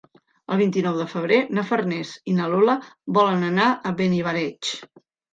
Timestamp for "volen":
3.19-3.45